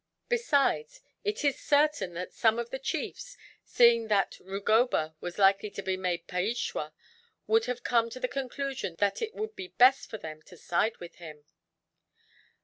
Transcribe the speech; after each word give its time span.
Besides, 0.29 1.01
it 1.23 1.43
is 1.45 1.59
certain 1.59 2.15
that 2.15 2.33
some 2.33 2.57
of 2.57 2.71
the 2.71 2.79
chiefs, 2.79 3.37
seeing 3.63 4.07
that 4.07 4.39
Rugoba 4.39 5.13
was 5.21 5.37
likely 5.37 5.69
to 5.69 5.83
be 5.83 5.95
made 5.95 6.25
Peishwa, 6.27 6.91
would 7.45 7.65
have 7.65 7.83
come 7.83 8.09
to 8.09 8.19
the 8.19 8.27
conclusion 8.27 8.95
that 8.97 9.21
it 9.21 9.35
would 9.35 9.55
be 9.55 9.67
best 9.67 10.09
for 10.09 10.17
them 10.17 10.41
to 10.47 10.57
side 10.57 10.97
with 10.97 11.17
him. 11.17 11.45